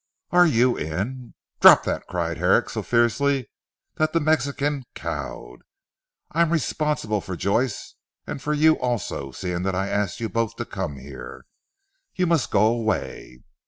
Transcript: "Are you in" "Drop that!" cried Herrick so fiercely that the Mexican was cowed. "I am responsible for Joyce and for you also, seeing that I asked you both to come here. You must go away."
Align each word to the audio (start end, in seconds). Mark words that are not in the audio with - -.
"Are 0.31 0.47
you 0.47 0.75
in" 0.75 1.35
"Drop 1.61 1.83
that!" 1.83 2.07
cried 2.07 2.39
Herrick 2.39 2.71
so 2.71 2.81
fiercely 2.81 3.51
that 3.97 4.13
the 4.13 4.19
Mexican 4.19 4.77
was 4.77 4.85
cowed. 4.95 5.59
"I 6.31 6.41
am 6.41 6.49
responsible 6.51 7.21
for 7.21 7.35
Joyce 7.35 7.93
and 8.25 8.41
for 8.41 8.55
you 8.55 8.79
also, 8.79 9.29
seeing 9.29 9.61
that 9.61 9.75
I 9.75 9.89
asked 9.89 10.19
you 10.19 10.27
both 10.27 10.55
to 10.55 10.65
come 10.65 10.97
here. 10.97 11.45
You 12.15 12.25
must 12.25 12.49
go 12.49 12.65
away." 12.65 13.41